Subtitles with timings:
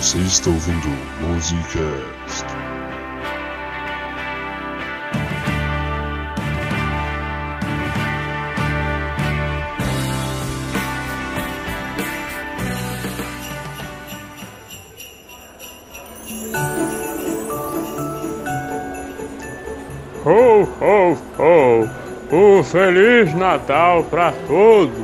[0.00, 0.88] Você está ouvindo
[1.20, 2.46] Musicast.
[20.24, 21.88] Ho, ho, ho!
[22.32, 24.96] Um Feliz Natal pra todos!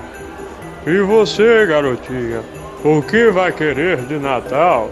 [0.86, 2.55] E você, garotinha?
[2.86, 4.88] O que vai querer de Natal?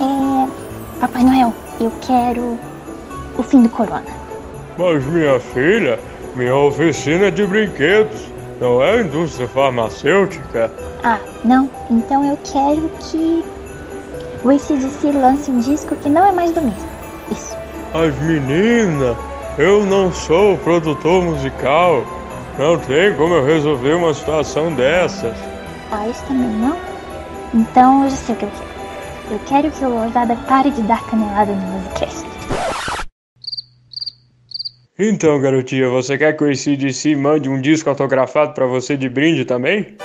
[0.00, 1.00] É.
[1.00, 2.56] Papai Noel, eu quero
[3.36, 4.04] o fim do corona.
[4.78, 5.98] Mas minha filha,
[6.36, 8.20] minha oficina é de brinquedos,
[8.60, 10.70] não é indústria farmacêutica.
[11.02, 11.68] Ah, não?
[11.90, 13.44] Então eu quero que
[14.44, 16.88] o ACDC lance um disco que não é mais do mesmo.
[17.32, 17.56] Isso.
[17.92, 19.16] Mas menina,
[19.58, 22.04] eu não sou produtor musical.
[22.56, 25.36] Não tem como eu resolver uma situação dessas.
[25.90, 26.87] Ah, isso também não?
[27.54, 28.78] Então eu já sei o que eu quero.
[29.30, 32.26] Eu quero que o Lousada pare de dar canelada no Musicast.
[34.98, 39.44] Então, garotinha, você quer que o ACDC mande um disco autografado pra você de brinde
[39.44, 39.96] também?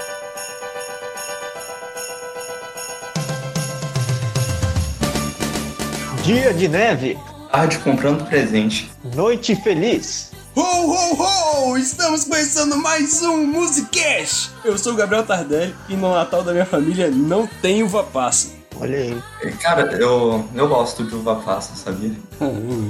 [6.23, 7.17] Dia de neve,
[7.51, 8.89] Tarde comprando presente.
[9.15, 10.32] noite feliz.
[10.55, 11.77] Ho, ho, ho!
[11.77, 14.51] Estamos começando mais um Musicast!
[14.63, 18.49] Eu sou o Gabriel Tardelli e no Natal da minha família não tem uva passa.
[18.79, 19.23] Olha aí.
[19.61, 22.11] Cara, eu, eu gosto de uva passa, sabia?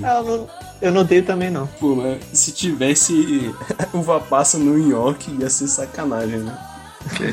[0.04, 0.50] Ah, Eu não,
[0.82, 1.68] eu não odeio também não.
[1.68, 3.54] Pô, mas se tivesse
[3.94, 6.58] uva passa no nhoque ia ser sacanagem, né?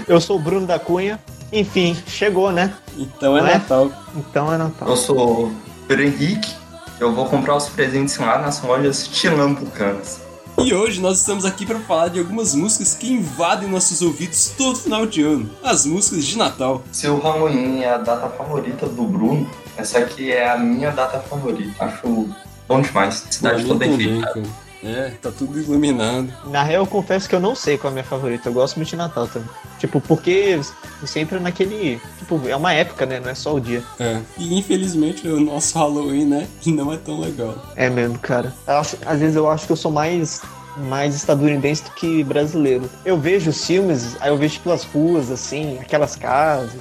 [0.06, 1.18] Eu sou o Bruno da Cunha.
[1.52, 2.72] Enfim, chegou, né?
[2.96, 3.54] Então é Não é?
[3.54, 3.90] Natal.
[4.14, 4.88] Então é Natal.
[4.88, 5.56] Eu sou o
[5.88, 6.59] Pedro Henrique.
[7.00, 10.20] Eu vou comprar os presentes lá nas lojas tilambucanas.
[10.62, 14.76] E hoje nós estamos aqui para falar de algumas músicas que invadem nossos ouvidos todo
[14.76, 15.48] final de ano.
[15.64, 16.82] As músicas de Natal.
[16.92, 21.20] Se o Halloween é a data favorita do Bruno, essa aqui é a minha data
[21.20, 21.82] favorita.
[21.82, 22.28] Acho
[22.68, 23.26] bom demais.
[23.30, 24.42] Cidade toda enfeitada.
[24.82, 26.32] É, tá tudo iluminado.
[26.46, 28.48] Na real, eu confesso que eu não sei qual é a minha favorita.
[28.48, 29.48] Eu gosto muito de Natal também.
[29.78, 30.58] Tipo, porque
[31.04, 32.00] sempre naquele.
[32.18, 33.20] Tipo, é uma época, né?
[33.20, 33.82] Não é só o dia.
[33.98, 34.20] É.
[34.38, 37.54] E infelizmente o nosso Halloween, né, não é tão legal.
[37.76, 38.54] É mesmo, cara.
[38.66, 40.40] Acho- às vezes eu acho que eu sou mais,
[40.88, 42.88] mais estadunidense do que brasileiro.
[43.04, 46.80] Eu vejo os filmes, aí eu vejo pelas ruas, assim, aquelas casas,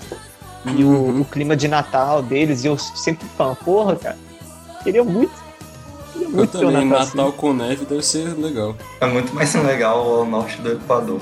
[0.66, 4.18] e o, o clima de Natal deles, e eu sempre falo, porra, cara,
[4.84, 5.32] queria muito.
[6.22, 7.38] Eu muito um também, Natal, assim.
[7.38, 8.76] com neve deve ser legal.
[9.00, 11.20] É muito mais legal ao norte do Equador.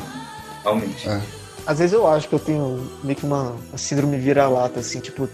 [0.64, 1.08] Realmente.
[1.08, 1.22] É.
[1.66, 5.28] Às vezes eu acho que eu tenho meio que uma, síndrome vira-lata, assim, tipo,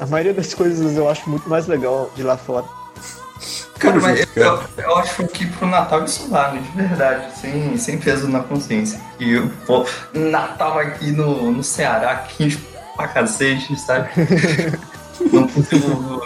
[0.00, 2.64] a maioria das coisas eu acho muito mais legal de lá fora.
[3.78, 8.26] Cara, mas eu, eu acho que pro Natal isso vale, de verdade, sem, sem peso
[8.26, 9.00] na consciência.
[9.20, 12.58] E, pô, Natal aqui no, no Ceará, quente
[12.96, 14.08] pra cacete, sabe?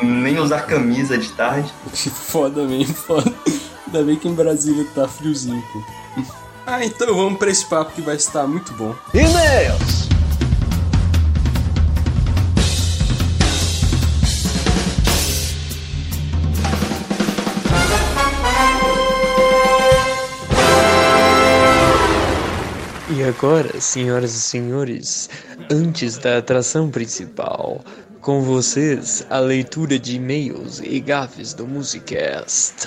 [0.02, 1.72] Nem usar camisa de tarde.
[1.92, 3.32] Foda mesmo, foda.
[3.86, 5.82] Ainda bem que em Brasília tá friozinho, pô.
[6.66, 8.94] Ah, então vamos pra esse papo que vai estar muito bom.
[9.12, 10.08] E-mails!
[23.12, 25.28] E agora, senhoras e senhores,
[25.70, 27.84] antes da atração principal,
[28.20, 32.86] com vocês a leitura de e-mails e gafes do Musicast.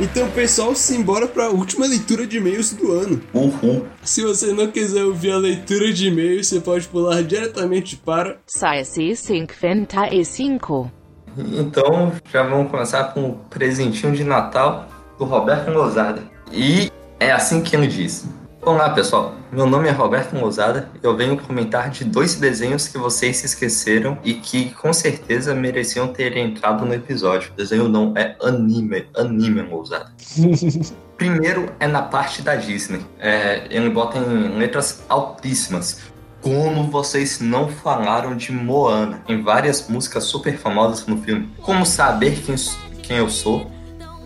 [0.00, 3.22] Então, pessoal, simbora pra última leitura de e-mails do ano.
[3.34, 3.86] Uhul.
[4.02, 8.38] Se você não quiser ouvir a leitura de e-mails, você pode pular diretamente para.
[8.46, 10.90] Saia C55.
[11.36, 16.22] Então, já vamos começar com o presentinho de Natal do Roberto Lozada.
[16.50, 16.90] E
[17.20, 18.26] é assim que ele diz.
[18.62, 19.34] Olá, pessoal.
[19.50, 23.46] Meu nome é Roberto Lozada e eu venho comentar de dois desenhos que vocês se
[23.46, 27.52] esqueceram e que com certeza mereciam ter entrado no episódio.
[27.56, 30.12] Desenho não é anime, anime Lozada.
[31.16, 33.00] Primeiro é na parte da Disney.
[33.18, 36.00] É, ele bota em letras altíssimas.
[36.42, 41.50] Como vocês não falaram de Moana em várias músicas super famosas no filme?
[41.62, 42.56] Como saber quem,
[43.02, 43.70] quem eu sou?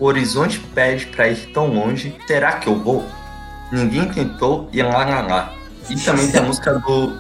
[0.01, 2.17] O horizonte pede pra ir tão longe.
[2.27, 3.05] Será que eu vou?
[3.73, 5.55] Ninguém tentou e lá lá lá.
[5.91, 7.13] E também tem a música do.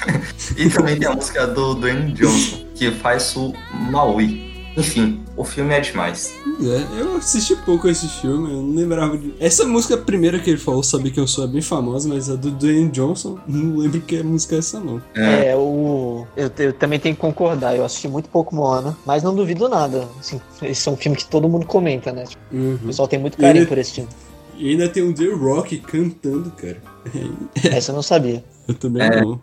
[0.56, 3.52] e também tem a música do Dwayne Johnson, que faz o
[3.90, 4.46] Maui.
[4.78, 6.34] Enfim, o filme é demais.
[6.60, 9.34] É, eu assisti pouco esse filme, eu não lembrava de.
[9.40, 12.36] Essa música primeira que ele falou, Saber Que Eu Sou, é bem famosa, mas a
[12.36, 15.00] do Dwayne Johnson, não lembro que música é essa, não.
[15.14, 16.26] É, o.
[16.36, 17.74] Eu, eu também tenho que concordar.
[17.74, 20.06] Eu assisti muito pouco Moana, mas não duvido nada.
[20.20, 22.24] Assim, esse é um filme que todo mundo comenta, né?
[22.24, 22.74] Tipo, Uhum.
[22.74, 24.10] o pessoal tem muito carinho Ele- por esse filme.
[24.56, 26.78] E ainda tem um The Rock cantando, cara.
[27.64, 28.44] Essa eu não sabia.
[28.66, 29.20] Eu também É.
[29.20, 29.40] não.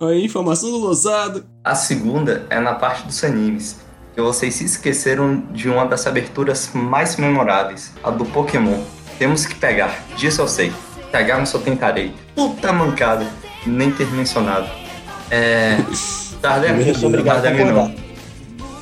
[0.00, 1.44] Aí, informação do Losado.
[1.62, 3.80] A segunda é na parte dos animes.
[4.14, 8.82] Que vocês se esqueceram de uma das aberturas mais memoráveis, a do Pokémon.
[9.18, 10.72] Temos que pegar, disso eu sei.
[11.12, 12.12] Pegar no seu tentarei.
[12.34, 13.26] Puta mancada,
[13.66, 14.68] nem ter mencionado.
[15.30, 15.76] É.
[16.42, 16.58] A
[17.34, 17.94] Tardem não.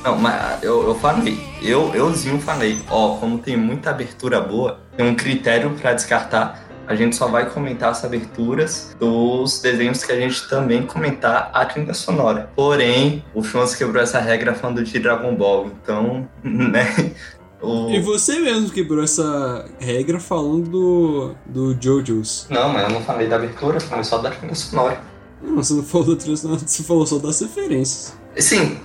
[0.01, 5.07] Não, mas eu, eu falei, eu, euzinho falei, ó, como tem muita abertura boa, tem
[5.07, 6.61] um critério pra descartar.
[6.85, 11.63] A gente só vai comentar as aberturas dos desenhos que a gente também comentar a
[11.63, 12.51] trilha sonora.
[12.53, 17.13] Porém, o Chons quebrou essa regra falando de Dragon Ball, então, né?
[17.61, 17.89] O...
[17.89, 22.47] E você mesmo quebrou essa regra falando do, do JoJo's.
[22.49, 24.99] Não, mas eu não falei da abertura, falei só da trilha sonora.
[25.41, 28.19] Não, você não falou da trilha sonora, você falou só das referências.
[28.35, 28.77] Sim,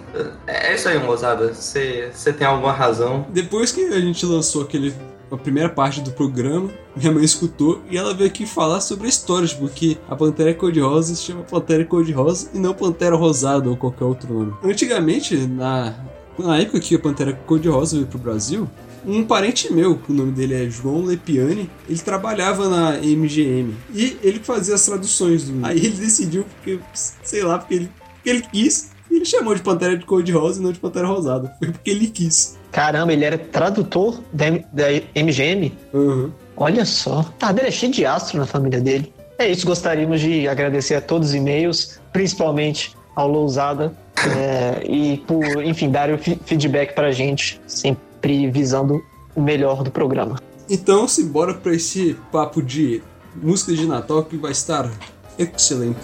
[0.46, 1.52] é isso aí, mozada.
[1.52, 3.26] Você tem alguma razão.
[3.30, 4.94] Depois que a gente lançou aquele,
[5.34, 9.08] a primeira parte do programa, minha mãe escutou e ela veio aqui falar sobre a
[9.08, 13.76] história, tipo, que a Pantera Cor-de-Rosa se chama Pantera Cor-de-Rosa e não Pantera Rosada ou
[13.76, 14.54] qualquer outro nome.
[14.62, 15.94] Antigamente, na,
[16.38, 18.68] na época que a Pantera Cor-de-Rosa veio pro Brasil,
[19.06, 24.40] um parente meu, o nome dele é João Lepiani, ele trabalhava na MGM e ele
[24.40, 25.64] fazia as traduções do.
[25.64, 26.80] Aí ele decidiu, porque,
[27.22, 30.62] sei lá, porque ele, porque ele quis, e ele chamou de Pantera de Cor-de-Rosa e
[30.64, 31.54] não de Pantera Rosada.
[31.60, 32.58] Foi porque ele quis.
[32.72, 35.72] Caramba, ele era tradutor da, da MGM?
[35.94, 36.32] Aham.
[36.56, 37.22] Olha só.
[37.38, 39.12] Tardelli é cheio de astro na família dele.
[39.38, 43.92] É isso, gostaríamos de agradecer a todos os e-mails, principalmente ao Lousada,
[44.36, 49.00] é, e por, enfim, dar o feedback pra gente, sempre visando
[49.34, 50.40] o melhor do programa.
[50.68, 53.00] Então, simbora pra esse papo de
[53.36, 54.90] música de Natal que vai estar
[55.38, 55.98] excelente.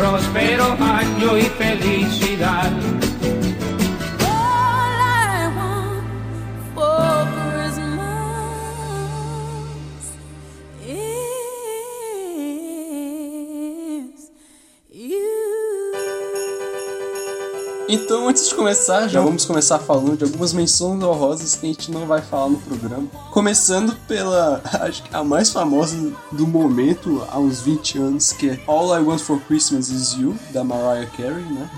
[0.00, 2.72] Próspero año y felicidad.
[17.92, 21.90] Então, antes de começar, já vamos começar falando de algumas menções honrosas que a gente
[21.90, 23.08] não vai falar no programa.
[23.32, 25.96] Começando pela, acho que a mais famosa
[26.30, 30.36] do momento, há uns 20 anos, que é All I Want for Christmas Is You,
[30.52, 31.68] da Mariah Carey, né?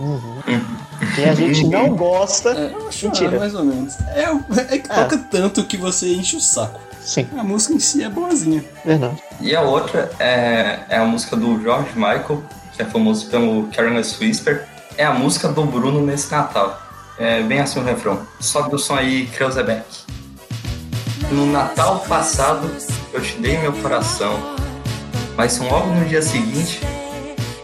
[1.15, 3.37] Quem a gente não gosta, É, Mentira.
[3.37, 3.95] ah, mais ou menos.
[4.15, 4.25] É,
[4.75, 6.79] é que toca tanto que você enche o saco.
[7.01, 8.63] sim, A música em si é boazinha.
[8.85, 9.17] verdade.
[9.41, 12.43] E a outra é, é a música do George Michael,
[12.77, 14.69] que é famoso pelo Careless Whisper.
[14.97, 16.81] É a música do Bruno nesse Natal.
[17.19, 18.27] É bem assim o refrão.
[18.41, 19.85] Sobe o som aí, Kreuzebeck.
[21.31, 22.71] No Natal passado,
[23.13, 24.39] eu te dei meu coração,
[25.37, 26.81] mas logo no dia seguinte,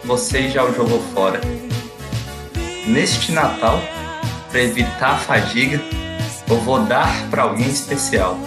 [0.04, 1.40] você já o jogou fora.
[2.86, 3.78] Neste Natal,
[4.50, 5.80] para evitar a fadiga,
[6.48, 8.38] eu vou dar para alguém especial.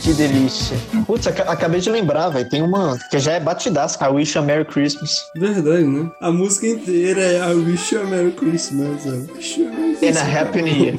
[0.00, 0.76] Que delícia.
[1.06, 2.48] Putz, aca- acabei de lembrar, velho.
[2.48, 5.16] Tem uma que já é batidaça, a Wish a Merry Christmas.
[5.36, 6.10] Verdade, né?
[6.20, 9.04] A música inteira é I Wish a Merry Christmas.
[9.06, 10.36] I wish a Merry And a Christmas.
[10.36, 10.94] Happy New Year.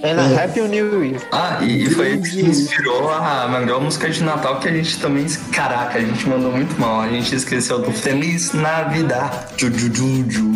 [0.00, 1.20] É na Happy New Year.
[1.32, 4.96] Ah, e, e foi isso que inspirou a melhor música de Natal que a gente
[5.00, 5.26] também.
[5.52, 7.00] Caraca, a gente mandou muito mal.
[7.00, 9.32] A gente esqueceu do Feliz Navidad.
[9.56, 10.52] Ju, ju, ju, ju.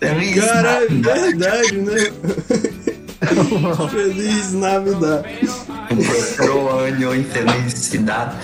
[0.00, 1.20] Feliz Cara, é Navidad.
[1.20, 2.70] verdade, né?
[3.90, 5.24] Feliz Navidad.
[6.40, 8.36] Um ano em felicidade.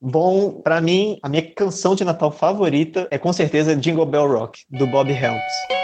[0.00, 4.64] Bom, pra mim, a minha canção de Natal favorita é com certeza Jingle Bell Rock,
[4.70, 5.79] do Bob Helms.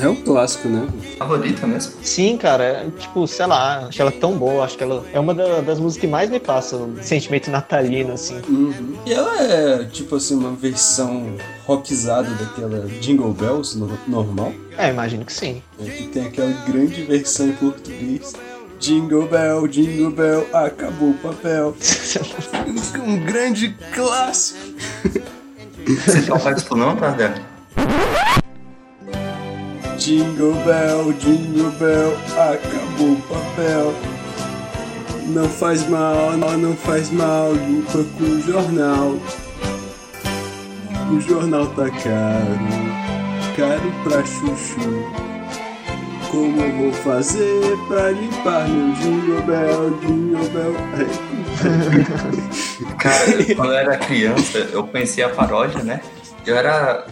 [0.00, 0.86] É um clássico, né?
[1.18, 1.92] Favorita mesmo?
[2.02, 5.34] Sim, cara, é, tipo, sei lá, acho ela tão boa, acho que ela é uma
[5.34, 8.40] da- das músicas que mais me passa um sentimento natalino, assim.
[8.48, 8.94] Uhum.
[9.04, 11.34] E ela é, tipo assim, uma versão
[11.66, 14.52] rockizada daquela Jingle Bells no- normal.
[14.76, 15.62] É, imagino que sim.
[15.78, 18.32] Que tem aquela grande versão em português.
[18.78, 21.74] Jingle Bell, Jingle Bell, acabou o papel.
[23.04, 24.58] Um, grande clássico.
[26.04, 27.32] Você toca isso não, Tardel?
[30.08, 33.94] Jingle Bell, Jingle Bell, acabou o papel.
[35.26, 39.18] Não faz mal, não, faz mal, limpa com o jornal.
[41.12, 42.58] O jornal tá caro,
[43.54, 45.04] caro pra chuchu.
[46.30, 50.74] Como eu vou fazer pra limpar meu Jingle Bell, Jingle Bell?
[52.96, 56.00] Cara, quando eu era criança, eu conhecia a paródia, né?
[56.46, 57.06] Eu era.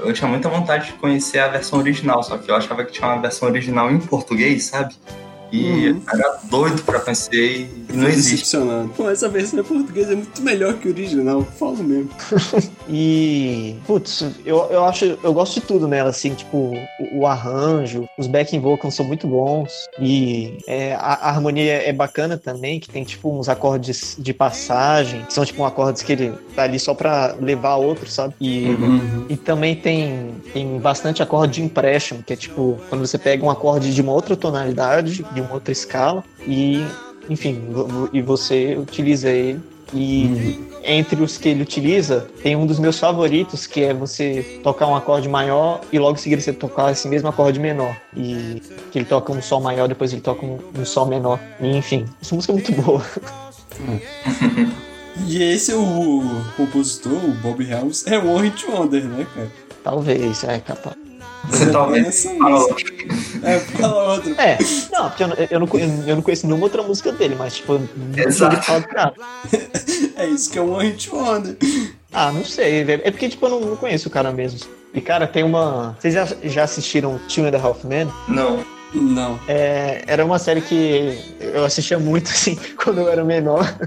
[0.00, 3.06] Eu tinha muita vontade de conhecer a versão original, só que eu achava que tinha
[3.06, 4.94] uma versão original em português, sabe?
[5.52, 6.02] E Uhum.
[6.12, 8.56] era doido pra conhecer e não existe.
[8.96, 12.10] Pô, essa versão em português é muito melhor que o original, falo mesmo.
[12.90, 16.72] E, putz, eu, eu acho, eu gosto de tudo nela, assim, tipo,
[17.12, 21.92] o, o arranjo, os backing vocals são muito bons e é, a, a harmonia é
[21.92, 26.32] bacana também, que tem, tipo, uns acordes de passagem, que são, tipo, acordes que ele
[26.56, 28.34] tá ali só pra levar outro, sabe?
[28.40, 29.26] E, Uhum.
[29.28, 33.50] e também tem, tem bastante acorde de empréstimo, que é, tipo, quando você pega um
[33.50, 36.84] acorde de uma outra tonalidade, de uma outra escala e,
[37.28, 37.62] enfim,
[38.12, 39.60] e você utiliza ele
[39.92, 44.86] e entre os que ele utiliza, tem um dos meus favoritos, que é você tocar
[44.86, 47.96] um acorde maior e logo em seguida você tocar esse mesmo acorde menor.
[48.16, 51.40] E que ele toca um sol maior, depois ele toca um, um sol menor.
[51.60, 53.04] E, enfim, essa música é muito boa.
[55.26, 56.22] E esse é o
[56.56, 59.50] compositor, o Bob Helms, é um Hit Wonder, né, cara?
[59.82, 61.07] Talvez, é capaz.
[61.50, 62.66] Você talvez fala.
[63.42, 64.32] É, fala outra.
[64.42, 64.58] É,
[64.92, 67.74] não, porque eu, não- eu, não, eu não conheço nenhuma outra música dele, mas, tipo,
[67.74, 68.54] nunca Exato.
[68.56, 69.14] ouvi falar de nada.
[70.16, 71.56] É isso que é um Hit Wonder.
[72.12, 73.02] Ah, não sei, velho.
[73.04, 74.58] É porque, tipo, eu não, não conheço o cara mesmo.
[74.92, 75.96] E, cara, tem uma.
[76.00, 78.08] Vocês já, já assistiram Two and a Half Men?
[78.26, 78.64] Não.
[78.92, 79.38] Não.
[79.46, 83.78] É, era uma série que eu assistia muito, assim, quando eu era menor.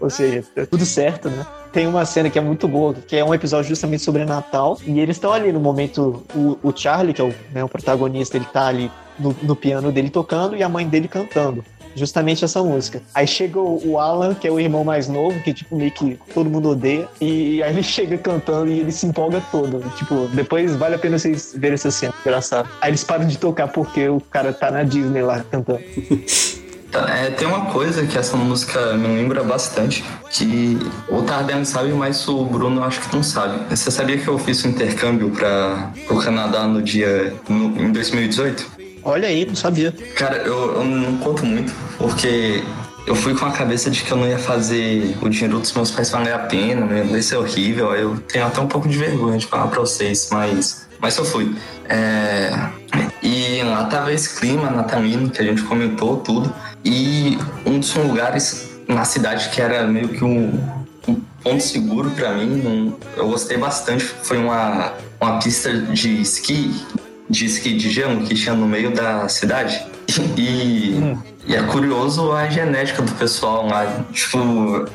[0.00, 1.46] Ou seja, tá tudo certo, né?
[1.78, 4.80] Tem uma cena que é muito boa, que é um episódio justamente sobre Natal.
[4.84, 6.24] E eles estão ali no momento.
[6.34, 9.92] O, o Charlie, que é o, né, o protagonista, ele tá ali no, no piano
[9.92, 11.64] dele tocando e a mãe dele cantando.
[11.94, 13.00] Justamente essa música.
[13.14, 16.50] Aí chega o, Alan, que é o irmão mais novo, que tipo meio que todo
[16.50, 17.08] mundo odeia.
[17.20, 19.80] E aí ele chega cantando e ele se empolga todo.
[19.96, 22.68] Tipo, depois vale a pena vocês verem essa cena, engraçado.
[22.80, 25.78] Aí eles param de tocar porque o cara tá na Disney lá cantando.
[26.90, 30.78] Tá, é, tem uma coisa que essa música me lembra bastante, que
[31.08, 33.60] o Tardem sabe, mas o Bruno eu acho que não sabe.
[33.68, 37.34] Você sabia que eu fiz um intercâmbio para o Canadá no dia.
[37.48, 38.66] no- em 2018?
[39.04, 39.92] Olha aí, não sabia.
[40.16, 42.62] Cara, eu, eu não conto muito, porque
[43.06, 45.90] eu fui com a cabeça de que eu não ia fazer o dinheiro dos meus
[45.90, 47.06] pais valer a pena, né?
[47.10, 47.94] ia ser horrível.
[47.94, 51.54] Eu tenho até um pouco de vergonha de falar pra vocês, mas, mas eu fui.
[51.88, 52.50] É,
[53.22, 56.52] e lá tava esse clima natalino que a gente comentou tudo.
[56.84, 60.58] E um dos lugares na cidade que era meio que um,
[61.06, 66.74] um ponto seguro pra mim, um- eu gostei bastante, foi uma, uma pista de esqui
[67.30, 69.84] de esqui de gelo que tinha no meio da cidade.
[70.36, 70.94] E,
[71.46, 74.02] e é curioso a genética do pessoal lá.
[74.12, 74.38] Tipo,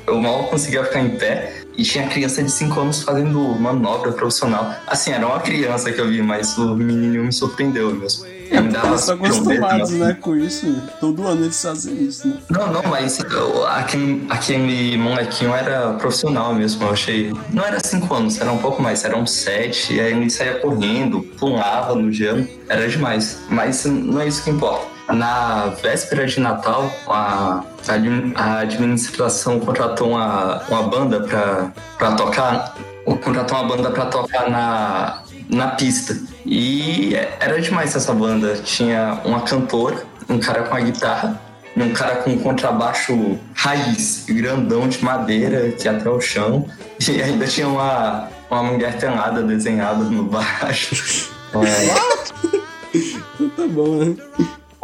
[0.08, 4.74] eu mal conseguia ficar em pé e tinha criança de 5 anos fazendo manobra profissional.
[4.88, 8.25] Assim, era uma criança que eu vi, mas o menininho me surpreendeu mesmo.
[8.51, 10.80] Ele me dava Eles um medo, acostumados, né, com isso.
[11.00, 12.38] Todo ano eles fazem isso, né?
[12.51, 17.34] não, não, mas eu- aquele, aquele molequinho era profissional mesmo, eu achei.
[17.51, 20.56] Não era cinco anos, era um pouco mais, era uns sete, e aí ele saía
[20.60, 23.39] correndo, pulava no gelo, era demais.
[23.50, 24.93] Mas não é isso que importa.
[25.10, 32.12] Na véspera de Natal, a, a admi- a administração contratou uma, uma banda pra, pra
[32.14, 32.76] tocar.
[33.06, 36.18] Contratou uma banda pra tocar na, na pista.
[36.46, 38.56] E era demais essa banda.
[38.64, 41.40] Tinha uma cantora, um cara com a guitarra,
[41.76, 46.66] e um cara com um contrabaixo raiz, grandão de madeira, que ia até o chão.
[47.10, 51.30] E ainda tinha uma, uma mulher pelada desenhada no baixo.
[51.50, 51.62] Então
[53.58, 54.16] tá bom, né?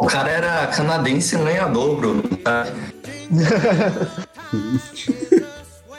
[0.00, 2.70] O cara era canadense lenhador, Bruno, sabe?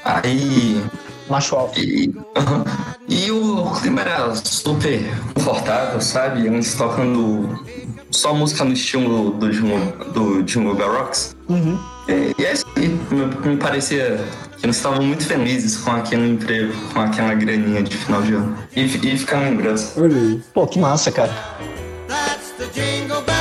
[0.03, 0.83] Aí.
[1.29, 1.79] Macho alto.
[1.79, 2.11] E,
[3.07, 4.99] e o clima era super
[5.35, 6.47] confortável, sabe?
[6.47, 7.63] Eles tocando
[8.09, 11.35] só música no estilo do Jingle, do Jingle Bell Rocks.
[11.47, 11.79] Uhum.
[12.07, 12.87] E, e é isso aí.
[13.11, 14.19] Me, me parecia
[14.57, 18.57] que eles estavam muito felizes com aquele emprego, com aquela graninha de final de ano.
[18.75, 20.01] E, e fica uma lembrança.
[20.01, 20.41] Olha aí.
[20.55, 21.31] Pô, que massa, cara.
[22.07, 23.40] That's the jingle bell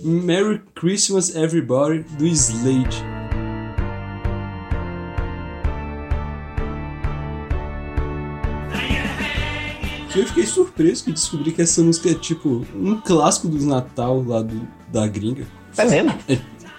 [0.00, 3.04] Merry Christmas Everybody, do Slade.
[10.12, 14.22] Que eu fiquei surpreso que descobri que essa música é tipo um clássico dos Natal
[14.26, 15.46] lá do, da gringa.
[15.76, 16.14] É mesmo?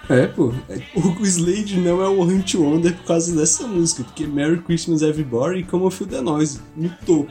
[0.08, 0.52] É, pô.
[0.96, 5.60] O Slade não é o Hunt Wonder por causa dessa música, porque Merry Christmas Everybody
[5.60, 7.30] e Come On Feel The Noise, no topo.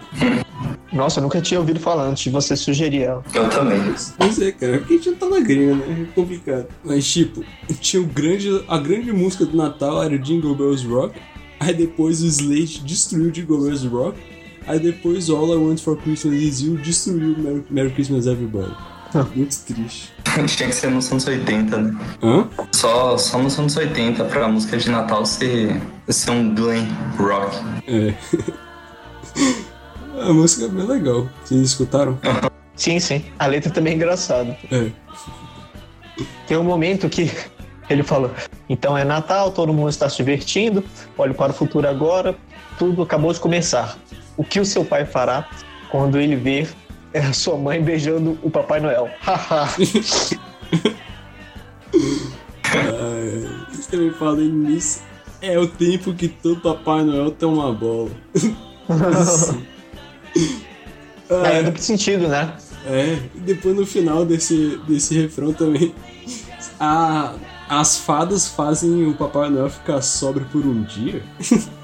[0.91, 3.23] Nossa, eu nunca tinha ouvido falar antes de você sugerir ela.
[3.33, 3.79] Eu também.
[4.17, 6.07] Pois é, cara, porque a gente não tá na gringa, né?
[6.09, 6.67] É complicado.
[6.83, 7.43] Mas, tipo,
[7.79, 11.19] tinha o grande, a grande música do Natal era Jingle Bells Rock.
[11.59, 14.17] Aí depois o Slade destruiu Jingle Bells Rock.
[14.65, 18.75] Aí depois All I Want For Christmas Is You destruiu Merry, Merry Christmas Everybody.
[19.13, 20.13] Muito triste.
[20.47, 21.99] Tinha que ser nos anos 80, né?
[22.21, 22.47] Hã?
[22.71, 26.87] Só, só nos anos 80 pra música de Natal ser, ser um glam
[27.17, 27.57] rock.
[27.87, 28.13] É.
[30.21, 31.29] A música é bem legal.
[31.43, 32.19] Vocês escutaram?
[32.75, 33.25] Sim, sim.
[33.37, 34.57] A letra também é engraçada.
[34.71, 34.89] É.
[36.47, 37.29] Tem um momento que
[37.89, 38.33] ele fala:
[38.69, 40.83] então é Natal, todo mundo está se divertindo,
[41.17, 42.35] olhe para o futuro agora,
[42.77, 43.97] tudo acabou de começar.
[44.37, 45.49] O que o seu pai fará
[45.91, 46.69] quando ele ver
[47.13, 49.09] a sua mãe beijando o Papai Noel?
[49.21, 49.67] Haha.
[52.71, 55.01] Ah, Vocês também falando nisso.
[55.41, 58.11] É o tempo que todo Papai Noel tem uma bola.
[59.17, 59.65] Assim.
[61.29, 62.53] é duplo sentido, né?
[62.85, 65.93] É, e depois no final desse, desse refrão também,
[66.79, 67.33] a,
[67.67, 71.23] as fadas fazem o Papai Noel ficar sóbrio por um dia.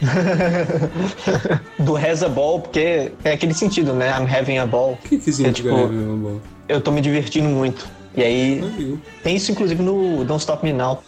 [1.78, 4.08] Do has a ball, porque é aquele sentido, né?
[4.10, 4.92] I'm having a ball.
[4.92, 6.40] O que que significa É, tipo, having a ball?
[6.68, 7.88] Eu tô me divertindo muito.
[8.16, 9.00] E aí, Amigo.
[9.22, 11.02] tem isso inclusive no Don't Stop Me Now.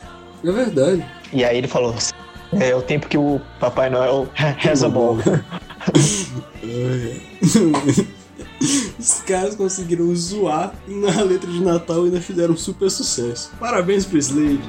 [0.45, 1.05] É verdade.
[1.33, 1.95] E aí ele falou:
[2.53, 5.19] é o tempo que o Papai Noel has a ball.
[8.99, 13.51] Os caras conseguiram zoar na letra de Natal e ainda fizeram um super sucesso.
[13.59, 14.61] Parabéns pro Slade.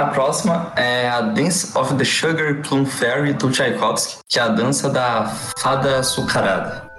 [0.00, 4.48] A próxima é a Dance of the Sugar Plum Fairy do Tchaikovsky, que é a
[4.48, 5.26] dança da
[5.58, 6.89] fada açucarada.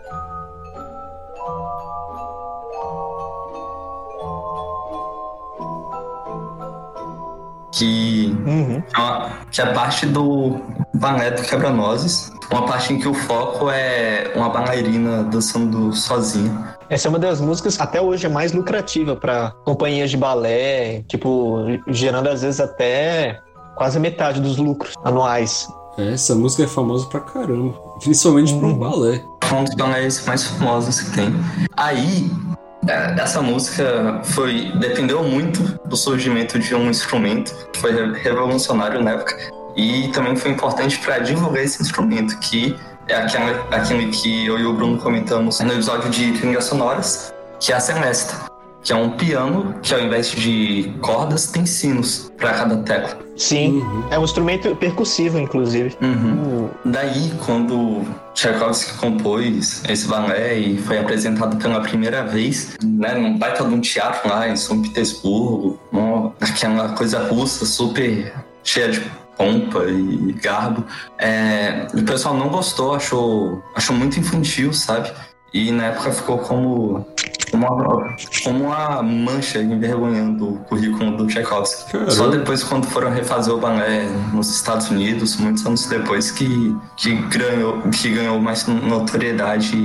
[7.82, 8.84] Que, Uhum.
[8.96, 10.62] é uma- que é parte do
[10.94, 16.76] balé do Quebra-Nozes, uma parte em que o foco é uma bailarina dançando sozinha.
[16.92, 21.02] Essa é uma das músicas que até hoje é mais lucrativa para companhias de balé,
[21.08, 21.58] tipo,
[21.88, 23.40] gerando às vezes até
[23.76, 25.68] quase metade dos lucros anuais.
[25.98, 27.74] É, Essa música é famosa pra caramba.
[28.00, 28.78] Principalmente pra um Uhum.
[28.78, 29.24] balé.
[29.52, 31.34] É um dos balés mais famosos que tem.
[31.76, 32.30] Aí,
[32.88, 39.12] essa música foi dependeu muito do surgimento de um instrumento que foi re- revolucionário na
[39.12, 39.36] época
[39.76, 42.76] e também foi importante para divulgar esse instrumento que
[43.08, 47.76] é aquele que eu e o Bruno comentamos no episódio de trilhas sonoras, que é
[47.76, 48.51] a Celesta,
[48.84, 53.20] que é um piano que ao invés de cordas tem sinos para cada tecla.
[53.38, 54.04] Sim, Uhum.
[54.12, 55.96] é um instrumento percussivo, inclusive.
[56.02, 56.70] Uhum.
[56.86, 58.02] Daí, quando
[58.34, 63.80] Tchaikovsky compôs esse balé e foi apresentado pela primeira vez, né, num baita de um
[63.82, 69.02] teatro lá em São Petersburgo, uma- aquela coisa russa super cheia de
[69.38, 70.84] pompa e garbo,
[71.18, 75.12] é, o pessoal não gostou, achou, achou muito infantil, sabe?
[75.54, 77.06] E na época ficou como
[77.52, 81.92] como uma, como uma mancha envergonhando o currículo do Tchaikovsky.
[81.92, 82.12] Caramba.
[82.12, 87.16] Só depois, quando foram refazer o balé nos Estados Unidos, muitos anos depois, que, que,
[87.16, 89.78] ganhou, que ganhou mais notoriedade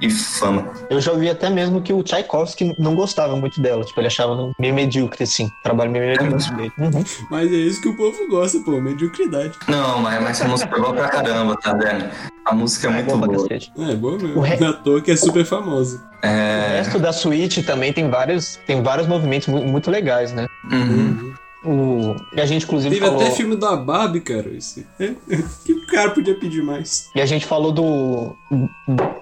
[0.00, 0.68] e, fama.
[0.88, 4.52] Eu já ouvi até mesmo que o Tchaikovsky não gostava muito dela, tipo, ele achava
[4.58, 6.72] meio medíocre, assim, trabalho meio medíocre dele.
[6.78, 7.04] Uhum.
[7.30, 9.52] Mas é isso que o povo gosta, pô, mediocridade.
[9.68, 12.08] Não, mas, mas a música é boa pra caramba, tá vendo?
[12.44, 13.42] A música é muito Boa boa.
[13.42, 13.72] cacete.
[13.78, 14.38] É, boa mesmo.
[14.38, 16.02] O re- é à toa que é super famosa.
[16.22, 20.46] O É, resto da suíte também tem vários, tem vários movimentos mu- muito legais, né?
[20.72, 21.32] uhum.
[21.64, 23.20] O, e a gente, inclusive, Teve falou...
[23.22, 24.48] até filme da Barbie, cara.
[24.56, 24.86] Esse.
[24.98, 25.12] É,
[25.64, 27.08] que o cara podia pedir mais?
[27.14, 28.34] E a gente falou do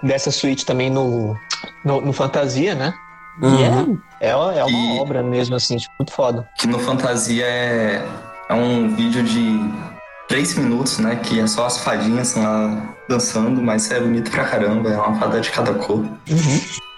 [0.02, 1.34] dessa suíte também no,
[1.84, 2.94] no, no Fantasia, né?
[3.42, 3.98] Aham.
[4.20, 6.48] E é, é, uma- é uma E- obra mesmo, assim, tipo, muito foda.
[6.58, 8.04] que no Fantasia é,
[8.48, 9.60] é um vídeo de
[10.28, 11.16] três minutos, né?
[11.16, 15.40] Que é só as fadinhas lá dançando, mas é bonito pra caramba, é uma fada
[15.40, 16.04] de cada cor.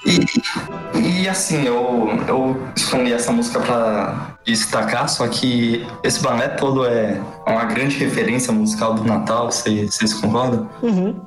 [0.05, 6.85] E, e assim, eu, eu escolhi essa música pra destacar, só que esse balé todo
[6.85, 10.69] é uma grande referência musical do Natal, vocês, vocês concordam?
[10.83, 11.21] Uhum.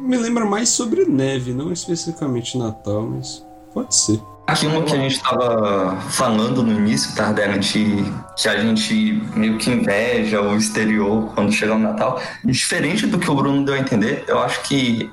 [0.00, 4.20] Me lembra mais sobre neve, não especificamente Natal, mas pode ser.
[4.48, 9.70] Aquilo que a gente estava falando no início, Tardena, de que a gente meio que
[9.70, 14.24] inveja o exterior quando chega o Natal, diferente do que o Bruno deu a entender,
[14.26, 15.10] eu acho que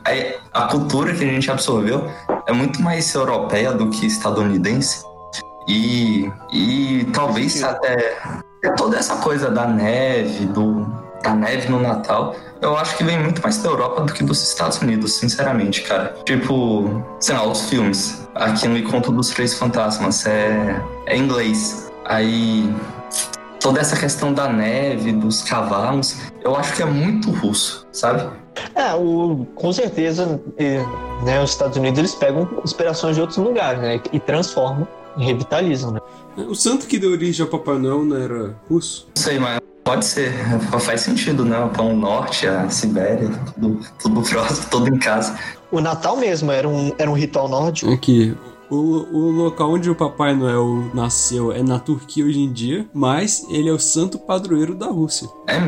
[0.54, 2.10] a, a cultura que a gente absorveu
[2.48, 5.04] é muito mais europeia do que estadunidense.
[5.67, 8.17] E, e talvez até
[8.63, 10.88] é toda essa coisa da neve, do,
[11.25, 14.41] da neve no Natal, eu acho que vem muito mais da Europa do que dos
[14.43, 16.15] Estados Unidos, sinceramente, cara.
[16.23, 18.27] Tipo, sei lá, os filmes.
[18.35, 21.91] Aqui no Encontro dos Três Fantasmas é, é inglês.
[22.05, 22.71] Aí
[23.59, 28.29] toda essa questão da neve, dos cavalos, eu acho que é muito russo, sabe?
[28.75, 30.39] É, o, com certeza,
[31.23, 33.99] né, os Estados Unidos eles pegam inspirações de outros lugares, né?
[34.13, 35.99] E transformam e revitalizam, né?
[36.38, 39.07] O santo que deu origem ao Papai Noel não era russo?
[39.15, 40.34] Não sei, mas Pode ser,
[40.82, 41.60] faz sentido, né?
[41.60, 45.38] O Pão Norte, a Sibéria, tudo, tudo próximo, tudo em casa.
[45.71, 47.91] O Natal mesmo era um, era um ritual nórdico.
[47.91, 48.36] Aqui.
[48.67, 53.45] O, o local onde o Papai Noel nasceu é na Turquia hoje em dia, mas
[53.48, 55.30] ele é o santo padroeiro da Rússia.
[55.48, 55.60] É,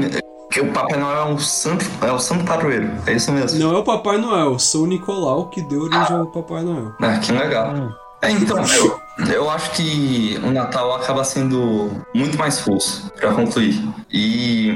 [0.49, 3.59] que o Papai Noel é um santo, é o santo padroeiro, é isso mesmo.
[3.59, 6.91] Não é o Papai Noel, São Nicolau que deu origem ao Papai Noel.
[6.99, 7.95] Ah, que legal.
[8.23, 8.99] É, então, eu,
[9.33, 13.81] eu acho que o Natal acaba sendo muito mais fluxo, pra concluir.
[14.11, 14.71] E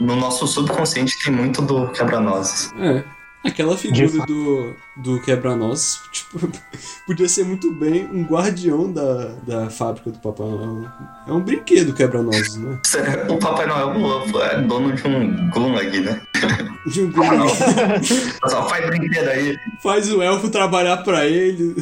[0.00, 2.72] no nosso subconsciente tem muito do quebra-nozes.
[2.78, 3.02] É.
[3.44, 6.50] Aquela figura do, do quebra-nozes, tipo,
[7.06, 10.88] podia ser muito bem um guardião da, da fábrica do Papai Noel.
[11.26, 12.80] É um brinquedo quebra-nozes, né?
[13.28, 13.94] O Papai Noel
[14.42, 16.20] é dono de um gulag, né?
[16.86, 17.50] De um gulag.
[18.48, 19.58] Só faz brinquedo aí.
[19.82, 21.74] Faz o elfo trabalhar pra ele.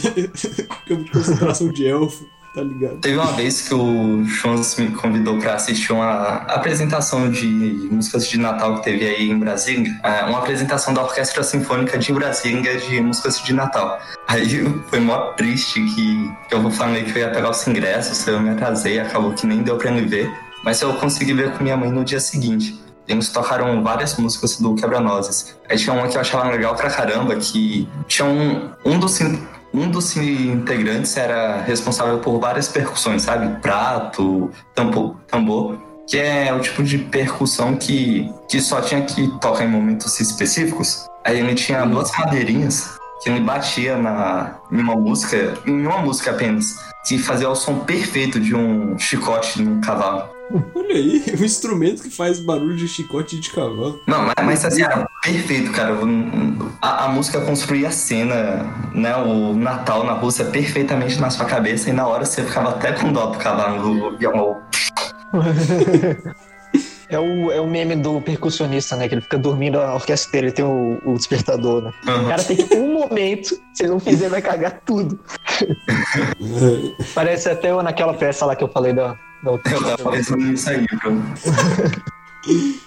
[0.86, 2.26] Campo de concentração de elfo.
[2.56, 2.96] Tá ligado?
[3.02, 7.46] Teve uma vez que o Chons me convidou para assistir uma apresentação de
[7.90, 9.94] músicas de Natal que teve aí em Brasília.
[10.02, 14.00] É, uma apresentação da Orquestra Sinfônica de Brasília de músicas de Natal.
[14.26, 18.48] Aí foi mó triste que eu falei que eu ia pegar os ingressos, eu me
[18.48, 20.32] atrasei, acabou que nem deu pra me ver.
[20.64, 22.80] Mas eu consegui ver com minha mãe no dia seguinte.
[23.06, 25.54] Eles tocaram várias músicas do Quebra-Nozes.
[25.68, 29.12] Aí tinha uma que eu achava legal pra caramba, que tinha um, um dos
[29.76, 33.60] um dos integrantes era responsável por várias percussões, sabe?
[33.60, 39.64] Prato, tambor, tambor que é o tipo de percussão que, que só tinha que tocar
[39.64, 41.06] em momentos específicos.
[41.24, 46.30] Aí ele tinha duas madeirinhas que ele batia na, em uma música, em uma música
[46.30, 50.28] apenas, que fazia o som perfeito de um chicote no cavalo.
[50.74, 54.00] Olha aí, um instrumento que faz barulho de chicote de cavalo.
[54.06, 55.96] Não, mas, mas assim, era perfeito, cara.
[56.80, 59.16] A, a, música construía a cena, né?
[59.16, 63.12] O Natal na Rússia perfeitamente na sua cabeça e na hora você ficava até com
[63.12, 64.12] dó do cavalo.
[67.08, 69.08] É o, é o meme do percussionista, né?
[69.08, 71.92] Que ele fica dormindo a orquestra inteira, ele tem o, o despertador, né?
[72.06, 72.24] Uhum.
[72.24, 75.18] O cara tem que ter um momento, se ele não fizer, vai cagar tudo.
[77.14, 79.72] Parece até eu naquela peça lá que eu falei da, da outra.
[79.72, 81.22] Eu tava pensando nisso aí, bro.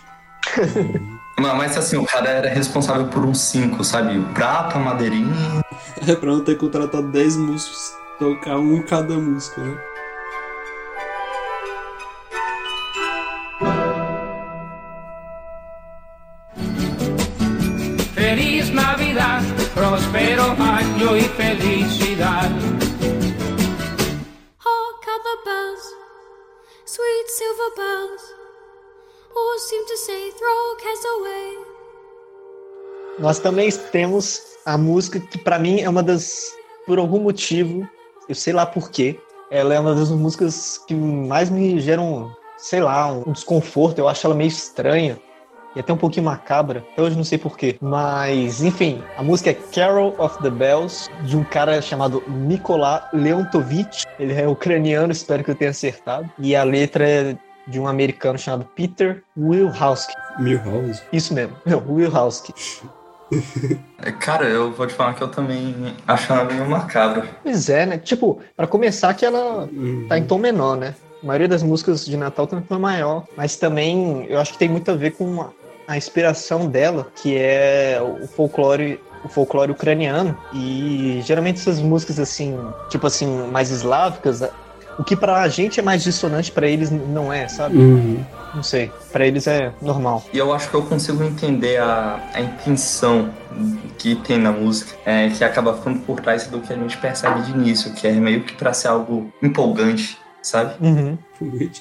[1.39, 4.17] Mas, assim, o cara era responsável por uns cinco, sabe?
[4.17, 5.63] O prata, a madeirinha.
[6.08, 9.77] É pra não ter contratado 10 músicos, tocar um em cada música, né?
[19.79, 22.49] Próspero año y felicidad.
[24.57, 25.85] Hark how the bells,
[26.85, 28.23] sweet silver bells,
[29.33, 31.57] all seem to say throw cares away.
[33.19, 36.53] Nós também temos a música que para mim é uma das,
[36.85, 37.87] por algum motivo,
[38.27, 39.17] eu sei lá porquê,
[39.49, 43.99] ela é uma das músicas que mais me geram, sei lá, um desconforto.
[43.99, 45.17] Eu acho ela meio estranha
[45.75, 46.84] e até um pouquinho macabra.
[46.93, 47.77] Até hoje não sei porquê.
[47.82, 54.05] Mas, enfim, a música é Carol of the Bells, de um cara chamado Nikola Leontovich.
[54.19, 56.29] Ele é ucraniano, espero que eu tenha acertado.
[56.39, 60.13] E a letra é de um americano chamado Peter Wilhowski.
[60.39, 61.01] Milhouse?
[61.13, 61.55] Isso mesmo,
[61.88, 62.53] Wilhowski.
[64.19, 67.27] Cara, eu vou te falar que eu também acho ela meio macabra.
[67.43, 67.97] Pois é, né?
[67.99, 70.08] Tipo, para começar que ela uhum.
[70.10, 70.95] tá em tom menor, né?
[71.21, 74.60] A maioria das músicas de Natal tem um tom maior, mas também eu acho que
[74.60, 75.49] tem muito a ver com a,
[75.88, 82.58] a inspiração dela, que é o folclore o folclore ucraniano e geralmente essas músicas assim,
[82.89, 84.41] tipo assim, mais eslávicas,
[84.97, 87.77] o que pra gente é mais dissonante para eles não é, sabe?
[87.77, 88.23] Uhum.
[88.53, 90.23] Não sei, para eles é normal.
[90.34, 93.29] E eu acho que eu consigo entender a, a intenção
[93.97, 97.41] que tem na música, é, que acaba ficando por trás do que a gente percebe
[97.43, 100.75] de início, que é meio que pra ser algo empolgante, sabe?
[100.80, 101.17] Uhum.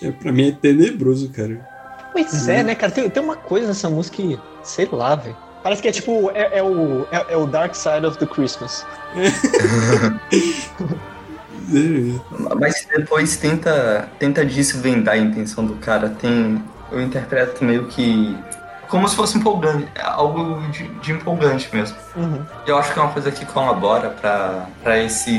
[0.02, 1.66] É, pra mim é tenebroso, cara.
[2.12, 2.92] Pois é, né, cara?
[2.92, 5.36] Tem, tem uma coisa nessa música que, sei lá, velho.
[5.62, 8.86] Parece que é tipo, é, é o, é, é, o Dark Side of the Christmas.
[12.58, 16.10] Mas depois tenta, tenta desvendar a intenção do cara.
[16.10, 18.36] Tem, eu interpreto meio que
[18.88, 21.96] como se fosse empolgante, algo de, de empolgante mesmo.
[22.16, 22.42] Uhum.
[22.66, 25.30] Eu acho que é uma coisa que colabora para esse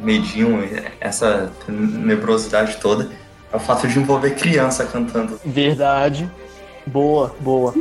[0.00, 0.68] medinho,
[1.00, 3.08] essa nebrosidade toda,
[3.52, 5.38] é o fato de envolver criança cantando.
[5.44, 6.30] Verdade.
[6.86, 7.74] Boa, boa.